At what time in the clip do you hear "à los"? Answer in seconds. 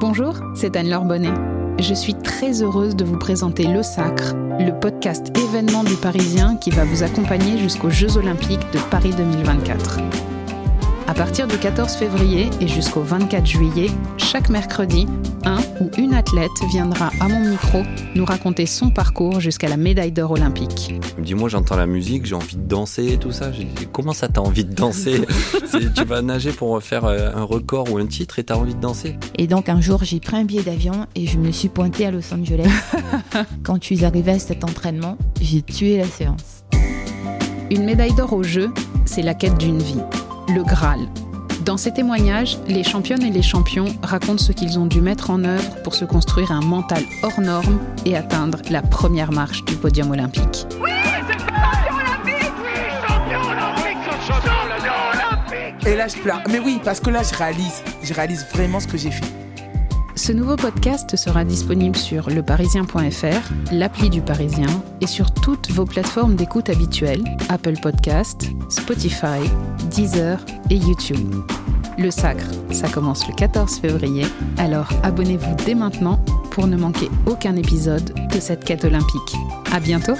32.06-32.32